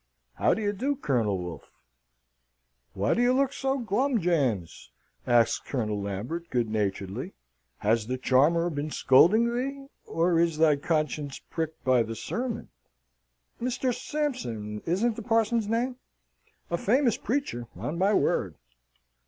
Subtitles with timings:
[0.33, 1.69] How do you do, Colonel Wolfe?"
[2.95, 4.89] "Why do you look so glum, James?"
[5.27, 7.33] asks Colonel Lambert, good naturedly.
[7.81, 12.69] "Has the charmer been scolding thee, or is thy conscience pricked by the sermon.
[13.61, 13.93] Mr.
[13.93, 15.97] Sampson, isn't the parson's name?
[16.71, 18.55] A famous preacher, on my word!"